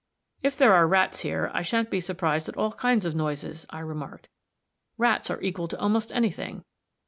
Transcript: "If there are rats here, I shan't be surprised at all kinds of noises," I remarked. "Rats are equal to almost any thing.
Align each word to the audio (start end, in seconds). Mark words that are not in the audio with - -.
"If 0.41 0.57
there 0.57 0.73
are 0.73 0.87
rats 0.87 1.19
here, 1.19 1.51
I 1.53 1.61
shan't 1.61 1.91
be 1.91 1.99
surprised 2.01 2.49
at 2.49 2.57
all 2.57 2.71
kinds 2.71 3.05
of 3.05 3.13
noises," 3.13 3.67
I 3.69 3.81
remarked. 3.81 4.29
"Rats 4.97 5.29
are 5.29 5.39
equal 5.43 5.67
to 5.67 5.79
almost 5.79 6.11
any 6.11 6.31
thing. 6.31 6.63